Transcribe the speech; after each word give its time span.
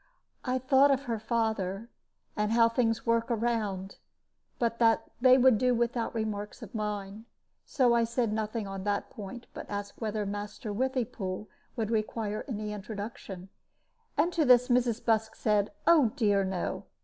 I 0.43 0.57
thought 0.57 0.89
of 0.89 1.03
her 1.03 1.19
father, 1.19 1.87
and 2.35 2.53
how 2.53 2.67
things 2.67 3.05
work 3.05 3.27
round; 3.29 3.97
but 4.57 4.79
that 4.79 5.11
they 5.21 5.37
would 5.37 5.59
do 5.59 5.75
without 5.75 6.15
remarks 6.15 6.63
of 6.63 6.73
mine. 6.73 7.25
So 7.67 7.93
I 7.93 8.03
said 8.03 8.33
nothing 8.33 8.65
on 8.65 8.83
that 8.83 9.11
point, 9.11 9.45
but 9.53 9.69
asked 9.69 10.01
whether 10.01 10.25
Master 10.25 10.73
Withypool 10.73 11.45
would 11.75 11.91
require 11.91 12.43
any 12.47 12.73
introduction. 12.73 13.49
And 14.17 14.33
to 14.33 14.43
this 14.43 14.69
Mrs. 14.69 15.05
Busk 15.05 15.35
said, 15.35 15.71
"Oh 15.85 16.11
dear, 16.15 16.43
no!" 16.43 16.85